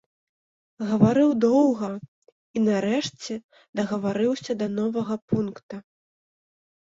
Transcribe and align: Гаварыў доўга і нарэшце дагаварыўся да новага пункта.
Гаварыў 0.91 1.31
доўга 1.43 1.89
і 2.55 2.63
нарэшце 2.69 3.33
дагаварыўся 3.79 4.51
да 4.61 4.67
новага 4.81 5.15
пункта. 5.35 5.75